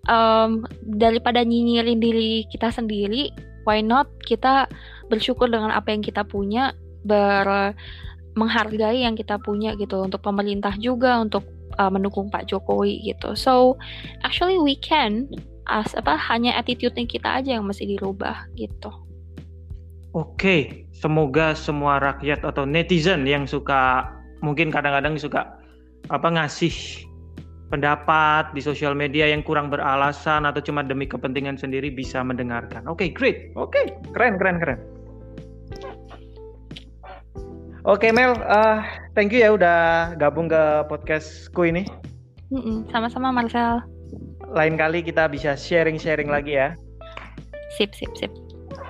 [0.07, 3.31] um, daripada nyinyirin diri kita sendiri,
[3.67, 4.67] why not kita
[5.11, 6.71] bersyukur dengan apa yang kita punya,
[7.03, 7.75] ber
[8.37, 11.43] menghargai yang kita punya gitu untuk pemerintah juga untuk
[11.75, 13.35] uh, mendukung Pak Jokowi gitu.
[13.35, 13.75] So
[14.23, 15.27] actually we can
[15.69, 18.89] as apa hanya attitude-nya kita aja yang masih dirubah gitu.
[20.17, 24.09] Oke, semoga semua rakyat atau netizen yang suka
[24.41, 25.61] mungkin kadang-kadang suka
[26.09, 27.05] apa ngasih
[27.69, 32.89] pendapat di sosial media yang kurang beralasan atau cuma demi kepentingan sendiri bisa mendengarkan.
[32.89, 33.37] Oke, okay, great.
[33.53, 33.85] Oke, okay.
[34.17, 34.79] keren, keren, keren.
[37.85, 38.81] Oke, okay, Mel, uh,
[39.13, 41.85] thank you ya udah gabung ke podcastku ini.
[42.89, 43.98] Sama-sama, Marcel
[44.53, 46.73] lain kali kita bisa sharing-sharing lagi ya.
[47.77, 48.33] Sip, sip, sip.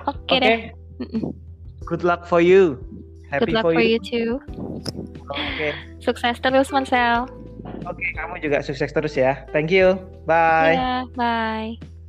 [0.08, 0.38] Oke okay okay.
[0.40, 0.60] deh.
[1.84, 2.80] Good luck for you.
[3.30, 3.96] Happy Good luck for, for you.
[3.96, 4.30] you too.
[5.30, 5.38] Oke.
[5.54, 5.72] Okay.
[6.02, 7.30] Sukses terus, Marcel.
[7.86, 9.46] Oke, okay, kamu juga sukses terus ya.
[9.54, 9.94] Thank you.
[10.26, 10.74] Bye.
[10.74, 11.99] Yeah, bye.